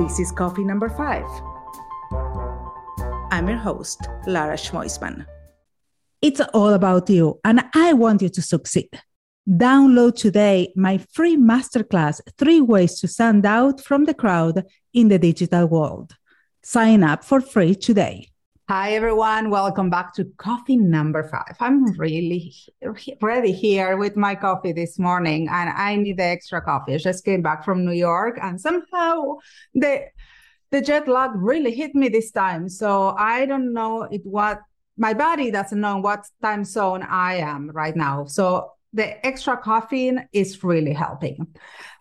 [0.00, 1.28] This is coffee number five.
[3.30, 5.26] I'm your host, Lara Schmoisman.
[6.22, 8.88] It's all about you, and I want you to succeed.
[9.46, 15.18] Download today my free masterclass, Three Ways to Stand Out from the Crowd in the
[15.18, 16.16] Digital World.
[16.62, 18.28] Sign up for free today.
[18.70, 19.50] Hi, everyone.
[19.50, 21.56] Welcome back to coffee number five.
[21.58, 22.54] I'm really
[23.20, 26.94] ready here with my coffee this morning, and I need the extra coffee.
[26.94, 29.38] I just came back from New York, and somehow
[29.74, 30.04] the
[30.70, 32.68] the jet lag really hit me this time.
[32.68, 34.60] So I don't know it what
[34.96, 38.26] my body doesn't know what time zone I am right now.
[38.26, 41.44] So the extra caffeine is really helping.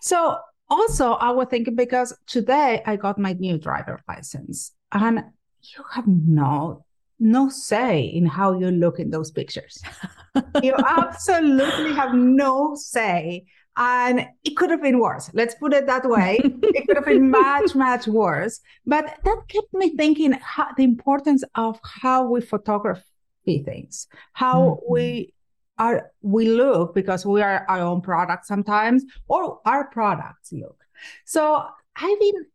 [0.02, 0.38] So
[0.70, 5.24] also I was thinking because today I got my new driver license and
[5.62, 6.86] you have no
[7.20, 9.82] no say in how you look in those pictures.
[10.64, 13.46] you absolutely have no say.
[13.76, 15.30] And it could have been worse.
[15.34, 16.40] Let's put it that way.
[16.44, 18.60] it could have been much, much worse.
[18.86, 23.04] But that kept me thinking how, the importance of how we photography
[23.46, 24.94] things, how mm-hmm.
[24.94, 25.34] we
[25.78, 30.84] are we look because we are our own product sometimes, or our products look.
[31.24, 31.64] So
[31.96, 32.46] I've been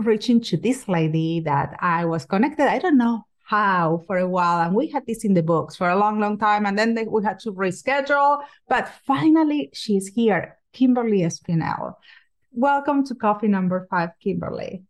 [0.00, 2.66] reaching to this lady that I was connected.
[2.66, 5.88] I don't know how for a while, and we had this in the books for
[5.88, 8.42] a long, long time, and then they, we had to reschedule.
[8.68, 11.94] But finally, she's here, Kimberly Espinel.
[12.52, 14.84] Welcome to coffee number five, Kimberly.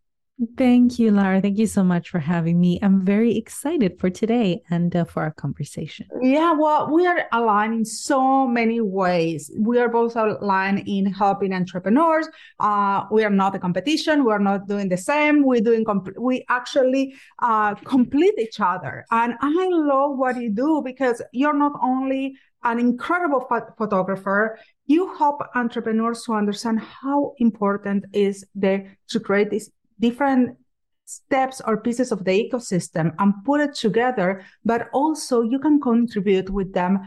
[0.57, 1.39] Thank you, Lara.
[1.39, 2.79] Thank you so much for having me.
[2.81, 6.07] I'm very excited for today and uh, for our conversation.
[6.19, 9.51] Yeah, well, we are aligned in so many ways.
[9.59, 12.27] We are both aligned in helping entrepreneurs.
[12.59, 14.25] Uh, we are not a competition.
[14.25, 15.45] We are not doing the same.
[15.45, 19.05] We're doing, comp- we actually uh, complete each other.
[19.11, 25.13] And I love what you do because you're not only an incredible ph- photographer, you
[25.15, 29.69] help entrepreneurs to understand how important is the to create this
[30.01, 30.57] different
[31.05, 36.49] steps or pieces of the ecosystem and put it together, but also you can contribute
[36.49, 36.99] with them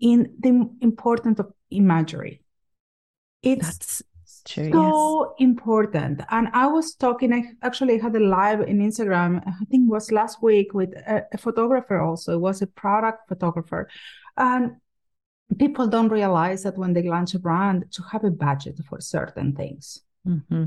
[0.00, 2.42] in the importance of imagery.
[3.42, 4.02] It's That's
[4.44, 5.48] true, so yes.
[5.48, 6.22] important.
[6.30, 10.12] And I was talking, I actually had a live in Instagram, I think it was
[10.12, 12.34] last week with a, a photographer also.
[12.34, 13.88] It was a product photographer.
[14.36, 14.76] And
[15.58, 19.54] people don't realize that when they launch a brand to have a budget for certain
[19.54, 20.02] things.
[20.26, 20.64] Mm-hmm.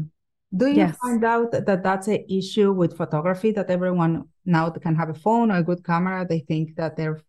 [0.55, 0.97] Do you yes.
[0.97, 5.49] find out that that's an issue with photography that everyone now can have a phone
[5.49, 6.25] or a good camera?
[6.27, 7.21] They think that their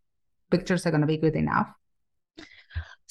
[0.50, 1.68] pictures are going to be good enough.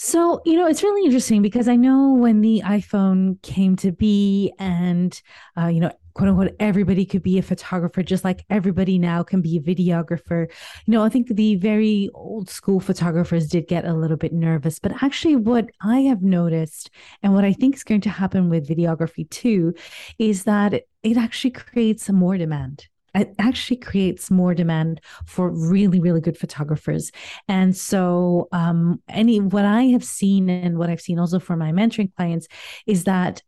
[0.04, 4.52] So, you know, it's really interesting because I know when the iPhone came to be
[4.58, 5.22] and,
[5.56, 9.44] uh, you know, quote unquote, everybody could be a photographer, just like everybody now can
[9.44, 10.50] be a videographer.
[10.88, 14.80] You know, I think the very old school photographers did get a little bit nervous,
[14.80, 16.90] but actually, what I have noticed
[17.22, 19.76] and what I think is going to happen with videography too
[20.18, 20.74] is that
[21.04, 27.12] it actually creates more demand it actually creates more demand for really really good photographers
[27.48, 31.72] and so um any what i have seen and what i've seen also for my
[31.72, 32.48] mentoring clients
[32.86, 33.42] is that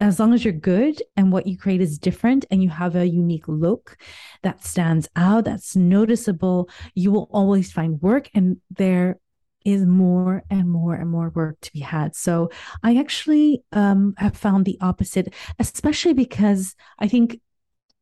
[0.00, 3.06] as long as you're good and what you create is different and you have a
[3.06, 3.98] unique look
[4.42, 9.18] that stands out, that's noticeable, you will always find work and there
[9.64, 12.16] is more and more and more work to be had.
[12.16, 12.50] So
[12.82, 17.38] I actually um, have found the opposite, especially because I think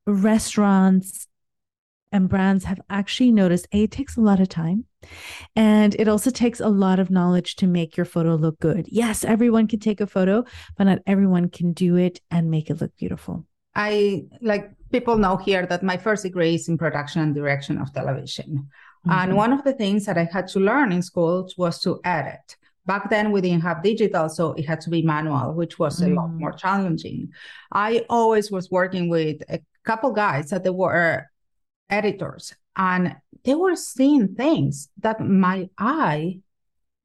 [0.09, 1.29] restaurants
[2.13, 4.85] and brands have actually noticed a it takes a lot of time
[5.55, 9.25] and it also takes a lot of knowledge to make your photo look good yes
[9.25, 10.45] everyone can take a photo
[10.77, 15.37] but not everyone can do it and make it look beautiful i like people know
[15.37, 18.69] here that my first degree is in production and direction of television
[19.07, 19.11] mm-hmm.
[19.11, 22.57] and one of the things that i had to learn in school was to edit
[22.87, 26.11] back then we didn't have digital so it had to be manual which was mm.
[26.11, 26.41] a lot mm.
[26.41, 27.29] more challenging
[27.73, 31.25] i always was working with a couple guys that they were
[31.89, 36.39] editors and they were seeing things that my eye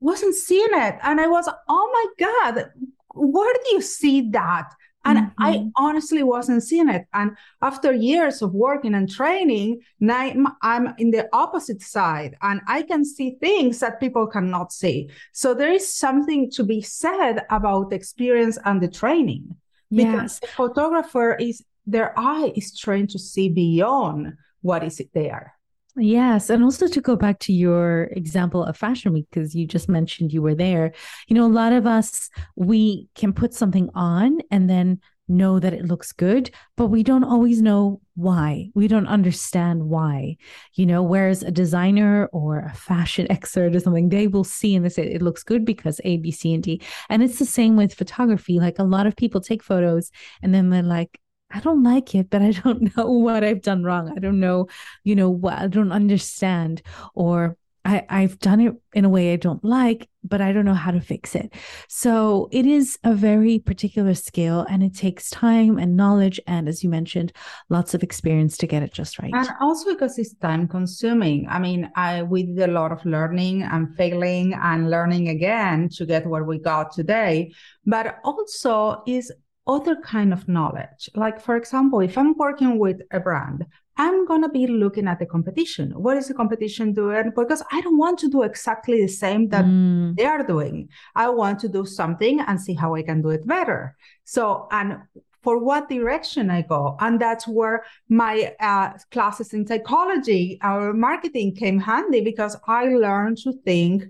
[0.02, 2.70] wasn't seeing it and i was oh my god
[3.16, 4.70] where do you see that
[5.06, 5.44] and mm-hmm.
[5.44, 7.32] i honestly wasn't seeing it and
[7.62, 10.30] after years of working and training now
[10.62, 15.54] i'm in the opposite side and i can see things that people cannot see so
[15.54, 19.56] there is something to be said about the experience and the training
[19.90, 20.40] because yes.
[20.40, 25.54] the photographer is their eye is trained to see beyond what is there.
[25.96, 26.50] Yes.
[26.50, 30.34] And also to go back to your example of Fashion Week, because you just mentioned
[30.34, 30.92] you were there,
[31.28, 35.74] you know, a lot of us, we can put something on and then know that
[35.74, 38.70] it looks good, but we don't always know why.
[38.74, 40.38] We don't understand why,
[40.74, 44.84] you know, whereas a designer or a fashion expert or something, they will see and
[44.84, 46.82] they say it looks good because A, B, C, and D.
[47.10, 48.60] And it's the same with photography.
[48.60, 51.20] Like a lot of people take photos and then they're like,
[51.54, 54.12] I don't like it, but I don't know what I've done wrong.
[54.16, 54.68] I don't know,
[55.04, 56.82] you know, what I don't understand,
[57.14, 60.74] or I, I've done it in a way I don't like, but I don't know
[60.74, 61.54] how to fix it.
[61.90, 66.40] So it is a very particular skill and it takes time and knowledge.
[66.48, 67.34] And as you mentioned,
[67.70, 69.34] lots of experience to get it just right.
[69.34, 71.46] And also because it's time consuming.
[71.50, 76.06] I mean, I we did a lot of learning and failing and learning again to
[76.06, 77.52] get where we got today.
[77.86, 79.30] But also is
[79.66, 81.10] other kind of knowledge.
[81.16, 83.66] Like for example, if I'm working with a brand,
[83.96, 85.92] I'm going to be looking at the competition.
[85.92, 87.32] What is the competition doing?
[87.36, 90.16] Because I don't want to do exactly the same that mm.
[90.18, 90.90] they are doing.
[91.16, 93.96] I want to do something and see how I can do it better.
[94.24, 94.98] So, and
[95.44, 96.96] for what direction I go.
[97.00, 103.38] And that's where my uh, classes in psychology or marketing came handy because I learned
[103.40, 104.06] to think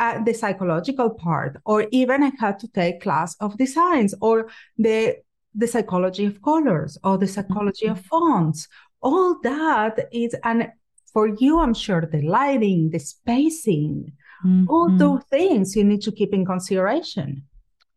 [0.00, 5.18] uh, the psychological part, or even I had to take class of designs or the
[5.54, 8.68] the psychology of colors or the psychology of fonts.
[9.02, 10.70] All that is and
[11.12, 14.12] for you i'm sure the lighting the spacing
[14.44, 14.68] mm-hmm.
[14.68, 17.42] all those things you need to keep in consideration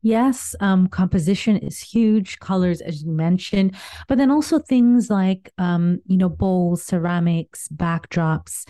[0.04, 3.76] Yes, um, composition is huge, colors, as you mentioned,
[4.08, 8.66] but then also things like, um, you know, bowls, ceramics, backdrops,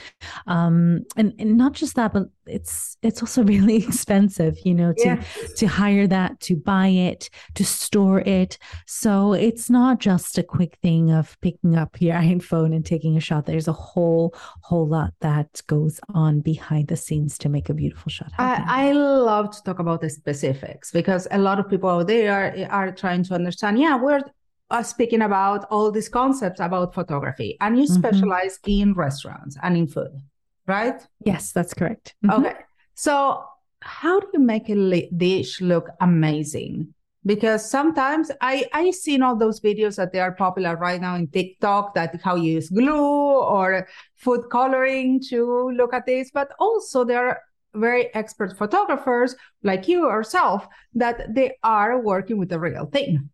[0.48, 5.06] um, and, and not just that, but it's it's also really expensive you know to
[5.06, 5.54] yes.
[5.54, 10.78] to hire that to buy it to store it so it's not just a quick
[10.82, 15.14] thing of picking up your iphone and taking a shot there's a whole whole lot
[15.22, 18.66] that goes on behind the scenes to make a beautiful shot happen.
[18.68, 22.32] I, I love to talk about the specifics because a lot of people out there
[22.32, 24.22] are, are trying to understand yeah we're
[24.70, 27.94] uh, speaking about all these concepts about photography and you mm-hmm.
[27.94, 30.22] specialize in restaurants and in food
[30.68, 31.02] right?
[31.26, 32.16] Yes, that's correct.
[32.26, 32.46] Mm-hmm.
[32.46, 32.56] Okay.
[32.96, 33.44] So,
[33.82, 36.94] how do you make a dish look amazing?
[37.26, 41.28] Because sometimes I I seen all those videos that they are popular right now in
[41.28, 47.04] TikTok that how you use glue or food coloring to look at this, but also
[47.04, 47.42] there are
[47.74, 53.30] very expert photographers like you yourself that they are working with the real thing.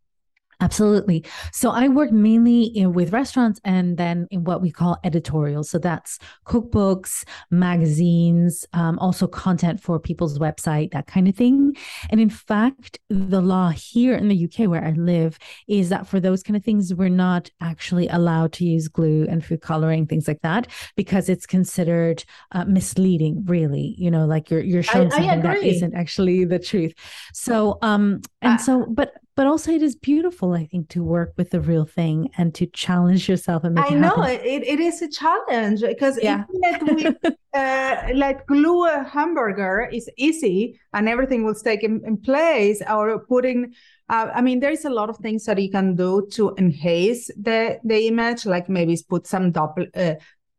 [0.61, 1.23] Absolutely.
[1.53, 5.63] So I work mainly in, with restaurants and then in what we call editorial.
[5.63, 11.77] So that's cookbooks, magazines, um, also content for people's website, that kind of thing.
[12.09, 15.39] And in fact, the law here in the UK where I live
[15.69, 19.43] is that for those kind of things, we're not actually allowed to use glue and
[19.43, 20.67] food coloring, things like that,
[20.97, 23.95] because it's considered uh, misleading, really.
[23.97, 26.93] You know, like you're you're showing I, something I that isn't actually the truth.
[27.33, 31.31] So um and uh, so but but also it is beautiful i think to work
[31.37, 35.09] with the real thing and to challenge yourself and i know it, it is a
[35.09, 36.43] challenge because yeah.
[36.91, 37.05] we,
[37.53, 43.19] uh, let glue a hamburger is easy and everything will stay in, in place or
[43.25, 43.73] putting
[44.09, 47.77] uh, I mean, there's a lot of things that you can do to enhance the
[47.83, 50.15] the image, like maybe put some double, uh,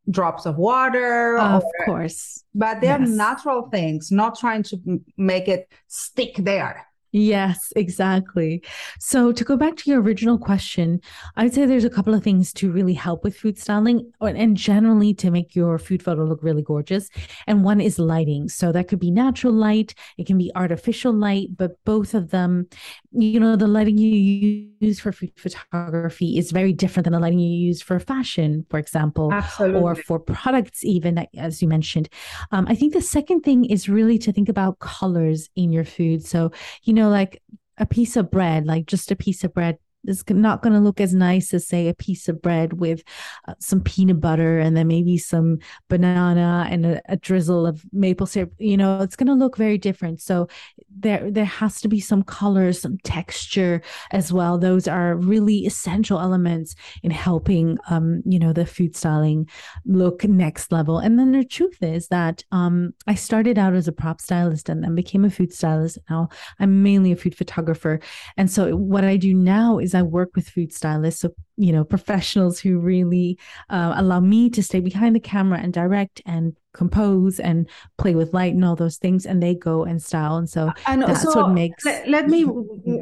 [0.09, 1.37] drops of water.
[1.37, 2.44] Of or, course.
[2.55, 3.09] But they're yes.
[3.09, 6.87] natural things, not trying to make it stick there.
[7.12, 8.62] Yes, exactly.
[9.01, 11.01] So to go back to your original question,
[11.37, 15.12] I'd say there's a couple of things to really help with food styling and generally
[15.15, 17.09] to make your food photo look really gorgeous.
[17.49, 18.49] And one is lighting.
[18.49, 22.69] So that could be natural light, it can be artificial light, but both of them,
[23.12, 27.40] you know, the lighting you use for food photography is very different than the lighting
[27.40, 29.81] you use for fashion, for example, Absolutely.
[29.81, 32.09] or for products, even as you mentioned.
[32.52, 36.25] Um, I think the second thing is really to think about colors in your food.
[36.25, 36.52] So,
[36.85, 37.43] you know, know, like
[37.79, 41.00] a piece of bread, like just a piece of bread is not going to look
[41.00, 43.02] as nice as say a piece of bread with
[43.49, 48.26] uh, some peanut butter and then maybe some banana and a, a drizzle of maple
[48.26, 50.21] syrup you know it's going to look very different.
[50.21, 50.49] So
[50.88, 54.59] there there has to be some color some texture as well.
[54.59, 59.49] Those are really essential elements in helping um you know the food styling
[59.85, 60.99] look next level.
[60.99, 64.83] And then the truth is that um i started out as a prop stylist and
[64.83, 65.99] then became a food stylist.
[66.09, 66.28] Now
[66.59, 68.00] i'm mainly a food photographer.
[68.37, 71.73] And so what i do now is is I work with food stylists, so you
[71.73, 76.56] know, professionals who really uh, allow me to stay behind the camera and direct and
[76.73, 77.68] compose and
[77.99, 80.37] play with light and all those things, and they go and style.
[80.37, 81.85] And so and that's so what makes.
[81.85, 82.47] Let, let me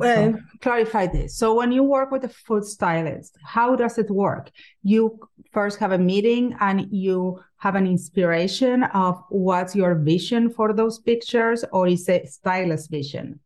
[0.02, 1.37] uh, clarify this.
[1.37, 4.50] So when you work with a food stylist, how does it work?
[4.83, 5.18] You
[5.52, 10.99] first have a meeting and you have an inspiration of what's your vision for those
[10.99, 13.40] pictures, or is it stylist vision?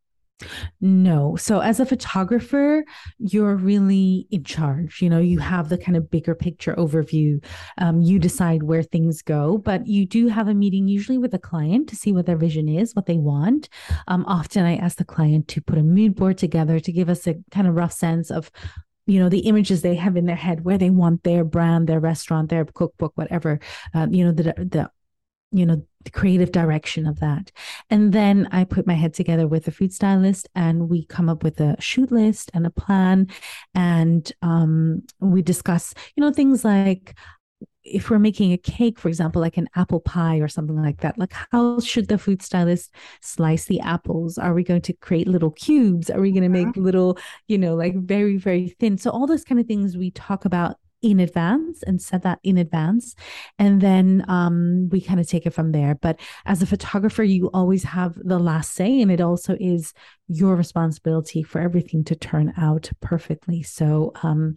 [0.81, 1.37] No.
[1.37, 2.85] So as a photographer,
[3.19, 5.01] you're really in charge.
[5.01, 7.43] You know, you have the kind of bigger picture overview.
[7.79, 11.39] Um, you decide where things go, but you do have a meeting usually with a
[11.39, 13.69] client to see what their vision is, what they want.
[14.09, 17.27] Um, often I ask the client to put a mood board together to give us
[17.27, 18.51] a kind of rough sense of
[19.05, 21.99] you know the images they have in their head where they want their brand their
[21.99, 23.59] restaurant their cookbook whatever
[23.95, 24.89] uh, you know the the
[25.51, 27.50] you know the creative direction of that
[27.90, 31.42] and then i put my head together with a food stylist and we come up
[31.42, 33.26] with a shoot list and a plan
[33.75, 37.14] and um, we discuss you know things like
[37.85, 41.18] if we're making a cake, for example, like an apple pie or something like that,
[41.18, 44.38] like how should the food stylist slice the apples?
[44.38, 46.09] Are we going to create little cubes?
[46.09, 46.80] Are we going to make uh-huh.
[46.80, 47.18] little,
[47.49, 48.99] you know, like very, very thin?
[48.99, 52.56] So, all those kind of things we talk about in advance and set that in
[52.56, 53.14] advance
[53.59, 57.50] and then um, we kind of take it from there but as a photographer you
[57.52, 59.92] always have the last say and it also is
[60.28, 64.54] your responsibility for everything to turn out perfectly so um,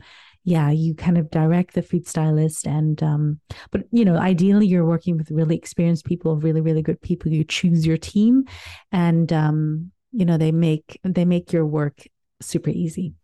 [0.48, 3.40] yeah, you kind of direct the food stylist and um,
[3.72, 7.32] but you know, ideally you're working with really experienced people, really, really good people.
[7.32, 8.46] You choose your team
[8.92, 12.08] and um, you know, they make they make your work
[12.42, 13.16] super easy.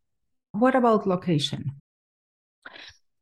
[0.53, 1.80] What about location?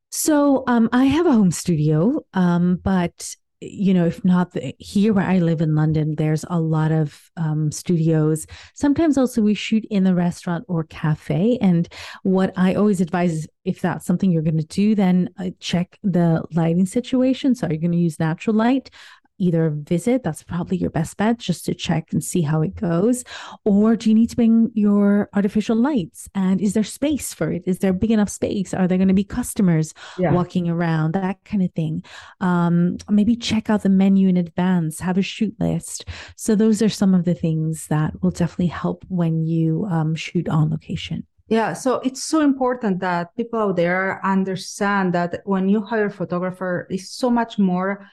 [0.10, 5.12] So um, I have a home studio, um, but you know, if not the, here
[5.12, 8.48] where I live in London, there's a lot of um, studios.
[8.74, 11.58] Sometimes also we shoot in the restaurant or cafe.
[11.62, 11.88] And
[12.24, 16.00] what I always advise is if that's something you're going to do, then uh, check
[16.04, 17.54] the lighting situation.
[17.54, 18.89] So, are you going to use natural light?
[19.39, 23.24] Either visit, that's probably your best bet just to check and see how it goes.
[23.65, 26.29] Or do you need to bring your artificial lights?
[26.36, 27.63] And is there space for it?
[27.65, 28.74] Is there big enough space?
[28.74, 30.31] Are there going to be customers yeah.
[30.31, 31.13] walking around?
[31.13, 32.03] That kind of thing.
[32.41, 36.05] Um, maybe check out the menu in advance, have a shoot list.
[36.36, 40.50] So, those are some of the things that will definitely help when you um, shoot
[40.50, 41.25] on location.
[41.50, 46.12] Yeah, so it's so important that people out there understand that when you hire a
[46.12, 48.08] photographer, it's so much more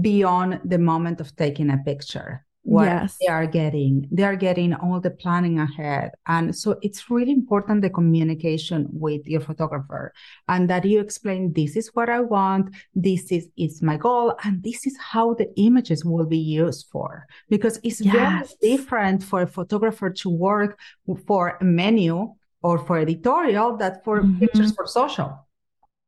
[0.00, 3.16] beyond the moment of taking a picture what yes.
[3.18, 7.80] they are getting they are getting all the planning ahead and so it's really important
[7.80, 10.12] the communication with your photographer
[10.48, 14.62] and that you explain this is what i want this is is my goal and
[14.62, 18.12] this is how the images will be used for because it's yes.
[18.60, 20.78] very different for a photographer to work
[21.26, 24.40] for a menu or for editorial that for mm-hmm.
[24.40, 25.47] pictures for social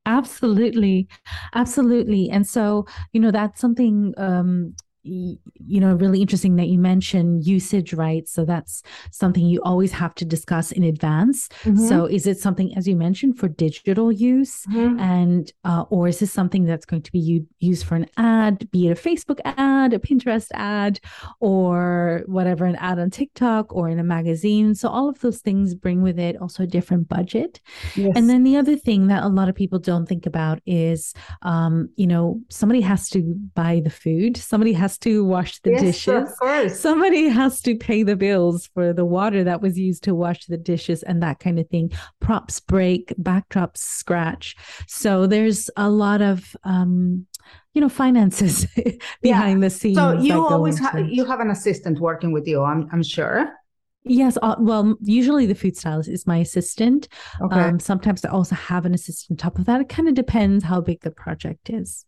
[0.06, 1.08] Absolutely.
[1.54, 2.30] Absolutely.
[2.30, 7.94] And so, you know, that's something um you know really interesting that you mentioned usage
[7.94, 11.86] rights so that's something you always have to discuss in advance mm-hmm.
[11.86, 15.00] so is it something as you mentioned for digital use mm-hmm.
[15.00, 18.70] and uh, or is this something that's going to be u- used for an ad
[18.70, 21.00] be it a facebook ad a pinterest ad
[21.40, 25.74] or whatever an ad on tiktok or in a magazine so all of those things
[25.74, 27.60] bring with it also a different budget
[27.96, 28.12] yes.
[28.16, 31.88] and then the other thing that a lot of people don't think about is um,
[31.96, 33.22] you know somebody has to
[33.54, 36.30] buy the food somebody has has to wash the yes, dishes.
[36.30, 36.80] Of course.
[36.80, 40.56] Somebody has to pay the bills for the water that was used to wash the
[40.56, 41.92] dishes and that kind of thing.
[42.20, 44.56] Props break, backdrops scratch.
[44.88, 47.26] So there's a lot of um,
[47.74, 48.66] you know finances
[49.22, 49.68] behind yeah.
[49.68, 49.96] the scenes.
[49.96, 52.62] So you always have you have an assistant working with you.
[52.62, 53.52] I'm I'm sure.
[54.02, 57.06] Yes, uh, well, usually the food stylist is my assistant.
[57.42, 57.60] Okay.
[57.60, 59.82] Um, sometimes I also have an assistant on top of that.
[59.82, 62.06] It kind of depends how big the project is.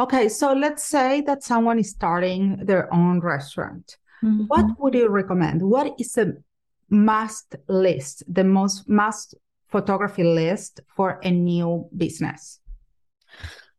[0.00, 3.98] Okay, so let's say that someone is starting their own restaurant.
[4.24, 4.44] Mm-hmm.
[4.44, 5.60] What would you recommend?
[5.60, 6.32] What is a
[6.88, 9.34] must list, the most must
[9.68, 12.60] photography list for a new business?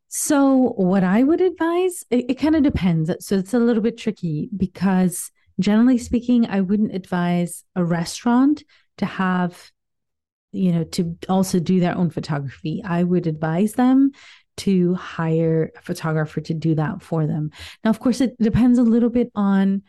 [0.10, 3.10] So, what I would advise, it, it kind of depends.
[3.26, 8.64] So, it's a little bit tricky because generally speaking, I wouldn't advise a restaurant
[8.98, 9.72] to have
[10.52, 14.12] you know to also do their own photography i would advise them
[14.58, 17.52] to hire a photographer to do that for them.
[17.84, 19.84] Now, of course, it depends a little bit on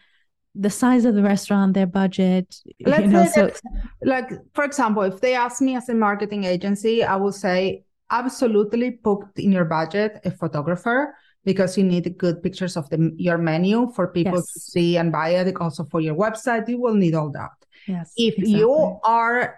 [0.55, 2.55] the size of the restaurant, their budget.
[2.85, 3.61] Let's you know, say so, that,
[4.03, 8.91] like for example, if they ask me as a marketing agency, I will say absolutely
[8.91, 11.15] put in your budget a photographer
[11.45, 14.53] because you need good pictures of the your menu for people yes.
[14.53, 15.57] to see and buy it.
[15.57, 17.51] Also for your website, you will need all that.
[17.89, 18.13] Yes.
[18.17, 18.59] If exactly.
[18.59, 19.57] you are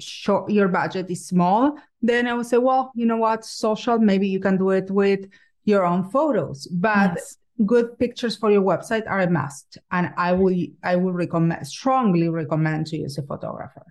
[0.00, 4.28] short, your budget is small, then I would say, well, you know what, social, maybe
[4.28, 5.26] you can do it with
[5.64, 7.36] your own photos, but yes.
[7.64, 9.78] good pictures for your website are a must.
[9.90, 13.86] And I will, I will recommend, strongly recommend to use a photographer.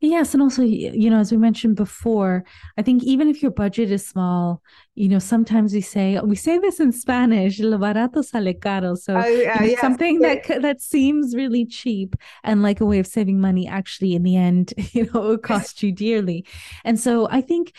[0.00, 2.44] Yes, and also, you know, as we mentioned before,
[2.76, 4.62] I think even if your budget is small,
[4.94, 9.16] you know, sometimes we say we say this in Spanish, "lo barato sale caro." So
[9.16, 10.46] uh, yes, something yes.
[10.46, 12.14] that that seems really cheap
[12.44, 15.82] and like a way of saving money, actually, in the end, you know, it costs
[15.82, 16.44] you dearly.
[16.84, 17.72] And so I think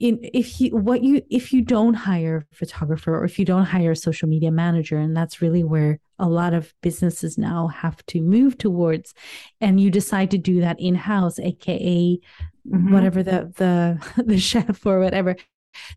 [0.00, 3.64] in, if you what you if you don't hire a photographer or if you don't
[3.64, 8.04] hire a social media manager and that's really where a lot of businesses now have
[8.06, 9.14] to move towards
[9.60, 12.18] and you decide to do that in-house aka
[12.66, 12.92] mm-hmm.
[12.92, 15.36] whatever the the the chef or whatever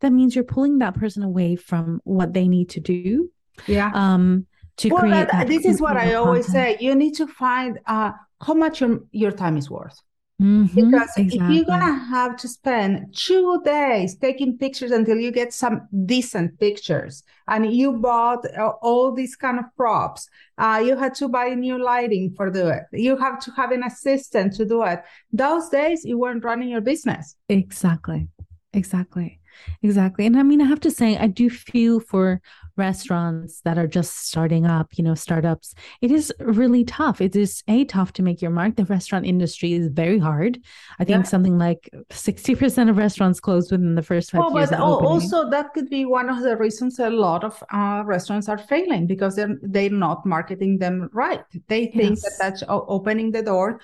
[0.01, 3.29] that means you're pulling that person away from what they need to do
[3.67, 3.91] yeah.
[3.93, 4.45] um
[4.77, 8.11] to well, create that, this is what i always say you need to find uh
[8.41, 10.01] how much your, your time is worth
[10.41, 11.37] Mm-hmm, because exactly.
[11.37, 16.59] if you're gonna have to spend two days taking pictures until you get some decent
[16.59, 21.49] pictures, and you bought uh, all these kind of props, uh, you had to buy
[21.49, 22.83] new lighting for do it.
[22.91, 25.03] You have to have an assistant to do it.
[25.31, 27.35] Those days you weren't running your business.
[27.47, 28.27] Exactly,
[28.73, 29.40] exactly,
[29.81, 30.25] exactly.
[30.25, 32.41] And I mean, I have to say, I do feel for
[32.77, 37.21] restaurants that are just starting up, you know, startups, it is really tough.
[37.21, 38.75] It is a tough to make your mark.
[38.75, 40.59] The restaurant industry is very hard.
[40.99, 41.29] I think yeah.
[41.29, 44.69] something like 60% of restaurants close within the first five oh, years.
[44.69, 48.57] But also that could be one of the reasons a lot of uh, restaurants are
[48.57, 51.43] failing because they're they're not marketing them right.
[51.67, 52.21] They think yes.
[52.23, 53.81] that that's opening the door.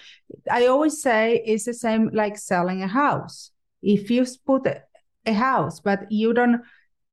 [0.49, 3.51] I always say it's the same like selling a house.
[3.81, 4.65] If you put
[5.27, 6.61] a house, but you don't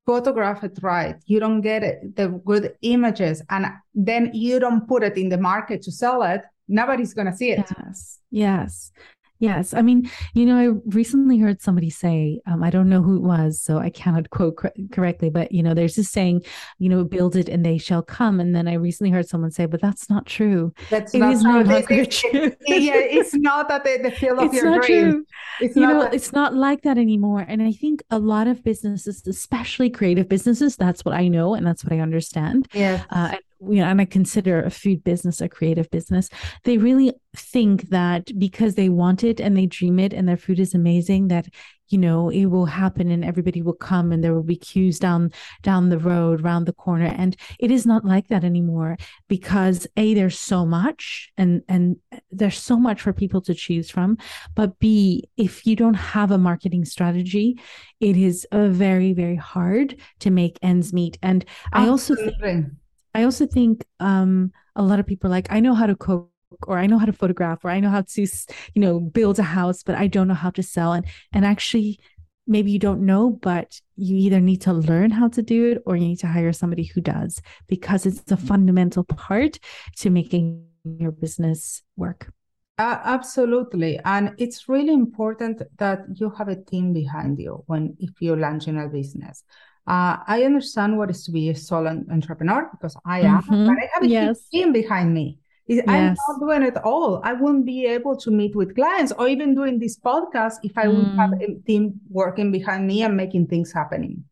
[0.06, 5.02] photograph it right, you don't get it, the good images, and then you don't put
[5.02, 7.64] it in the market to sell it, nobody's going to see it.
[7.78, 8.18] Yes.
[8.30, 8.92] Yes.
[9.40, 9.74] Yes.
[9.74, 13.22] I mean, you know, I recently heard somebody say, um, I don't know who it
[13.22, 16.42] was, so I cannot quote cor- correctly, but, you know, there's this saying,
[16.78, 18.38] you know, build it and they shall come.
[18.40, 20.72] And then I recently heard someone say, but that's not true.
[20.88, 21.64] That's it not, true.
[21.64, 22.52] no true.
[22.66, 25.10] yeah, it's not that the, the feel of it's your not dream.
[25.10, 25.26] True.
[25.60, 27.44] It's you not know, that- it's not like that anymore.
[27.46, 31.66] And I think a lot of businesses, especially creative businesses, that's what I know and
[31.66, 32.68] that's what I understand.
[32.72, 33.02] Yeah.
[33.10, 33.36] Uh,
[33.68, 36.28] you know, and I consider a food business a creative business,
[36.64, 40.60] they really think that because they want it and they dream it and their food
[40.60, 41.48] is amazing, that
[41.88, 45.30] you know it will happen and everybody will come and there will be queues down
[45.62, 47.06] down the road round the corner.
[47.06, 48.96] And it is not like that anymore
[49.28, 51.96] because a there's so much and and
[52.30, 54.16] there's so much for people to choose from.
[54.54, 57.58] But b if you don't have a marketing strategy
[58.00, 61.18] it is a very very hard to make ends meet.
[61.22, 62.66] And i also think
[63.14, 66.30] I also think um, a lot of people like, I know how to cook
[66.66, 68.26] or I know how to photograph or I know how to,
[68.74, 70.92] you know, build a house, but I don't know how to sell.
[70.92, 71.98] And and actually,
[72.46, 75.96] maybe you don't know, but you either need to learn how to do it or
[75.96, 79.58] you need to hire somebody who does because it's a fundamental part
[79.96, 82.30] to making your business work.
[82.76, 88.10] Uh, absolutely, and it's really important that you have a team behind you when if
[88.20, 89.44] you're launching a business.
[89.86, 93.66] Uh, I understand what is to be a solo entrepreneur because I am, mm-hmm.
[93.66, 94.48] but I have a yes.
[94.48, 95.38] team behind me.
[95.66, 95.84] Yes.
[95.88, 97.20] I'm not doing it all.
[97.22, 100.86] I wouldn't be able to meet with clients or even doing this podcast if I
[100.86, 100.94] mm.
[100.94, 104.24] would have a team working behind me and making things happening.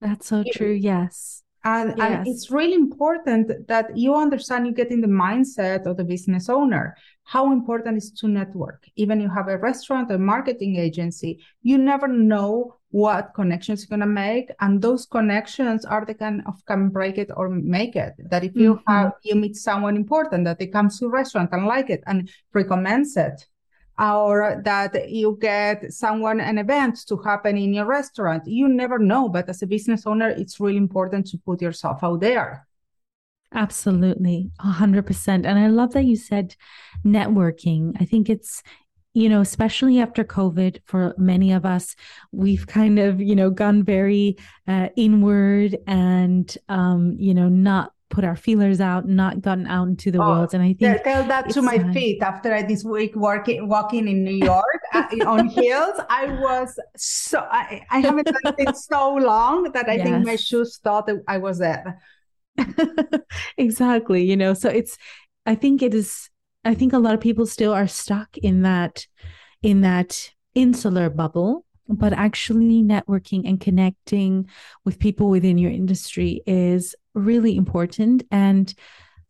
[0.00, 0.72] That's so true.
[0.72, 1.42] Yes.
[1.64, 2.10] And, yes.
[2.10, 6.48] and it's really important that you understand you get in the mindset of the business
[6.48, 11.78] owner how important is to network even you have a restaurant or marketing agency you
[11.78, 16.64] never know what connections you're going to make and those connections are the kind of
[16.66, 18.12] can break it or make it.
[18.30, 18.92] That if you mm-hmm.
[18.92, 22.30] have you meet someone important that they come to a restaurant and like it and
[22.52, 23.46] recommends it
[23.98, 29.28] or that you get someone an event to happen in your restaurant you never know
[29.28, 32.66] but as a business owner it's really important to put yourself out there.
[33.54, 34.50] Absolutely.
[34.60, 36.56] 100% and i love that you said
[37.04, 37.96] networking.
[38.00, 38.62] I think it's
[39.14, 41.94] you know especially after covid for many of us
[42.32, 44.36] we've kind of you know gone very
[44.68, 50.12] uh, inward and um you know not put our feelers out, not gotten out into
[50.12, 50.54] the oh, world.
[50.54, 54.06] And I think tell that to my uh, feet after I, this week working walking
[54.06, 55.98] in New York uh, on heels.
[56.08, 60.06] I was so I, I haven't done it so long that I yes.
[60.06, 62.00] think my shoes thought that I was there.
[63.56, 64.22] exactly.
[64.24, 64.96] You know, so it's
[65.46, 66.28] I think it is
[66.64, 69.06] I think a lot of people still are stuck in that
[69.62, 74.48] in that insular bubble but actually networking and connecting
[74.84, 78.74] with people within your industry is really important and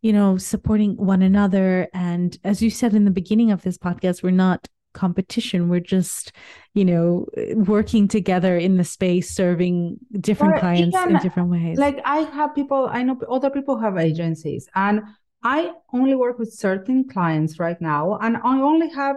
[0.01, 1.89] you know supporting one another.
[1.95, 5.69] And as you said in the beginning of this podcast we're not competition.
[5.69, 6.33] We're just
[6.75, 11.79] you know working together in the space serving different or clients even, in different ways.
[11.79, 15.03] like i have people i know other people have agencies and
[15.43, 19.17] i only work with certain clients right now and i only have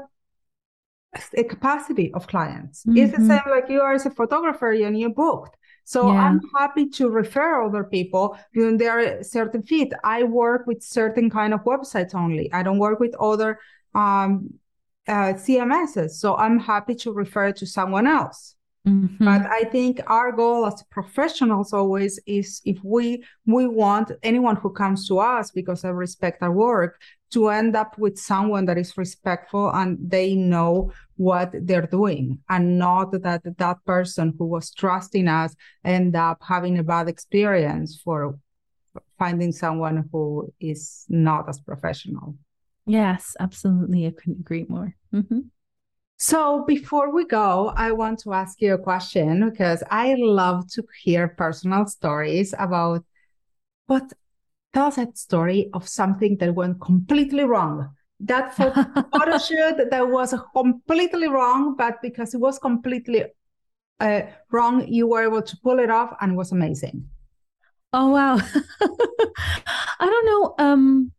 [1.38, 2.84] a capacity of clients.
[2.84, 2.98] Mm-hmm.
[2.98, 3.28] It's the mm-hmm.
[3.28, 5.58] same like you are as a photographer and you booked.
[5.84, 6.20] So yeah.
[6.20, 9.94] I'm happy to refer other people when they are certain fit.
[10.04, 12.52] I work with certain kind of websites only.
[12.52, 13.60] I don't work with other
[13.94, 14.56] um,
[15.08, 16.12] uh, CMSs.
[16.12, 18.55] So I'm happy to refer to someone else.
[18.86, 19.26] Mm-hmm.
[19.26, 24.70] But I think our goal as professionals always is if we we want anyone who
[24.70, 27.00] comes to us because they respect our work
[27.32, 32.78] to end up with someone that is respectful and they know what they're doing and
[32.78, 38.38] not that that person who was trusting us end up having a bad experience for
[39.18, 42.36] finding someone who is not as professional.
[42.86, 44.06] Yes, absolutely.
[44.06, 44.96] I couldn't agree more.
[45.14, 45.40] Mm-hmm.
[46.18, 50.84] So before we go, I want to ask you a question because I love to
[51.04, 53.04] hear personal stories about
[53.88, 54.14] what
[54.74, 57.90] tell us that story of something that went completely wrong.
[58.22, 63.26] That photo shoot that was completely wrong, but because it was completely
[64.00, 67.10] uh, wrong, you were able to pull it off and it was amazing.
[67.94, 68.36] Oh wow.
[70.00, 70.56] I don't know.
[70.60, 71.12] Um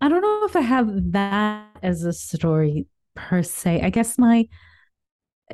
[0.00, 3.80] I don't know if I have that as a story per se.
[3.82, 4.48] I guess my,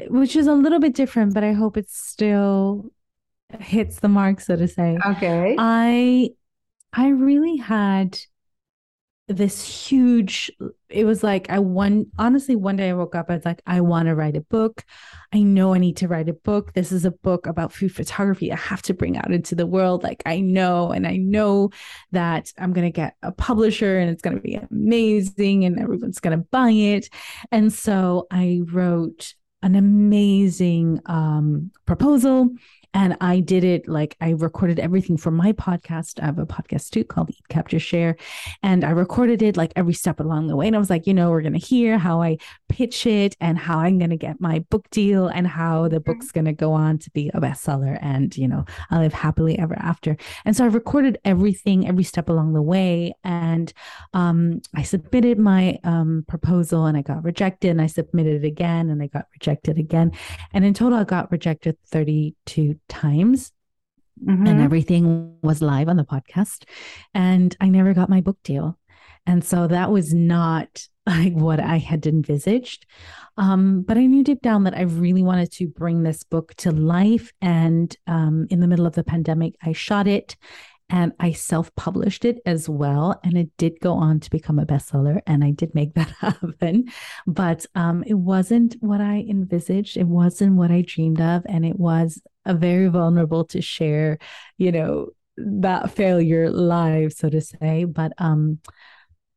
[0.08, 2.90] which is a little bit different, but I hope it still
[3.60, 4.98] hits the mark, so to say.
[5.06, 5.56] Okay.
[5.58, 6.30] I,
[6.92, 8.18] I really had
[9.28, 10.52] this huge
[10.88, 13.80] it was like i one honestly one day i woke up i was like i
[13.80, 14.84] want to write a book.
[15.32, 16.74] I know i need to write a book.
[16.74, 20.04] This is a book about food photography i have to bring out into the world.
[20.04, 21.70] Like i know and i know
[22.12, 26.20] that i'm going to get a publisher and it's going to be amazing and everyone's
[26.20, 27.08] going to buy it.
[27.50, 32.50] And so i wrote an amazing um, proposal
[32.96, 36.18] and I did it like I recorded everything for my podcast.
[36.18, 38.16] I have a podcast too called Eat Capture Share.
[38.62, 40.66] And I recorded it like every step along the way.
[40.66, 42.38] And I was like, you know, we're going to hear how I
[42.70, 46.10] pitch it and how I'm going to get my book deal and how the mm-hmm.
[46.10, 47.98] book's going to go on to be a bestseller.
[48.00, 50.16] And, you know, I live happily ever after.
[50.46, 53.12] And so I recorded everything every step along the way.
[53.24, 53.74] And
[54.14, 57.72] um, I submitted my um, proposal and I got rejected.
[57.72, 60.12] And I submitted it again and I got rejected again.
[60.54, 63.52] And in total, I got rejected 32 times
[64.22, 64.46] mm-hmm.
[64.46, 66.64] and everything was live on the podcast
[67.14, 68.78] and i never got my book deal
[69.26, 72.86] and so that was not like what i had envisaged
[73.36, 76.70] um, but i knew deep down that i really wanted to bring this book to
[76.72, 80.36] life and um, in the middle of the pandemic i shot it
[80.88, 83.18] and I self published it as well.
[83.24, 85.20] And it did go on to become a bestseller.
[85.26, 86.86] And I did make that happen.
[87.26, 89.96] But um, it wasn't what I envisaged.
[89.96, 91.44] It wasn't what I dreamed of.
[91.48, 94.18] And it was a very vulnerable to share,
[94.56, 97.84] you know, that failure live, so to say.
[97.84, 98.58] But um,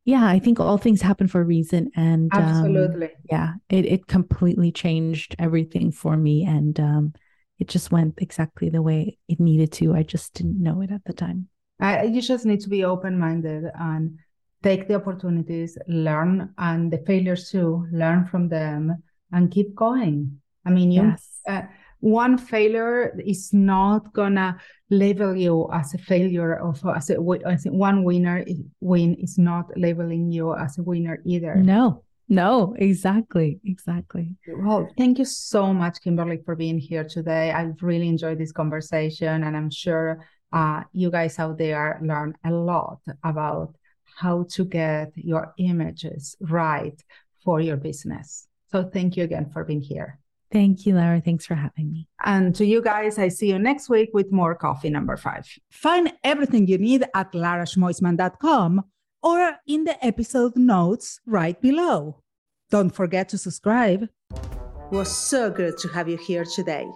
[0.04, 1.90] yeah, I think all things happen for a reason.
[1.94, 3.06] And um, absolutely.
[3.06, 6.44] Um, yeah, it, it completely changed everything for me.
[6.44, 7.12] And um,
[7.58, 9.94] it just went exactly the way it needed to.
[9.94, 11.48] I just didn't know it at the time.
[11.80, 14.18] I, you just need to be open minded and
[14.62, 20.40] take the opportunities, learn, and the failures too, learn from them and keep going.
[20.64, 21.40] I mean, you, yes.
[21.46, 21.62] Uh,
[22.00, 24.58] one failure is not gonna
[24.88, 28.44] label you as a failure of as, a, as one winner
[28.80, 31.54] win is not labeling you as a winner either.
[31.56, 33.58] No, no, exactly.
[33.64, 34.36] Exactly.
[34.46, 37.50] Well, thank you so much, Kimberly, for being here today.
[37.50, 42.52] I really enjoyed this conversation, and I'm sure uh, you guys out there learn a
[42.52, 47.00] lot about how to get your images right
[47.44, 48.46] for your business.
[48.70, 50.19] So, thank you again for being here.
[50.52, 51.20] Thank you, Lara.
[51.20, 52.08] Thanks for having me.
[52.24, 55.46] And to you guys, I see you next week with more coffee number five.
[55.70, 58.82] Find everything you need at laraschmoisman.com
[59.22, 62.22] or in the episode notes right below.
[62.70, 64.08] Don't forget to subscribe.
[64.32, 66.86] It was so good to have you here today.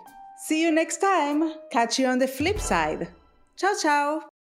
[0.47, 1.53] See you next time.
[1.71, 3.09] Catch you on the flip side.
[3.57, 4.25] Ciao, ciao.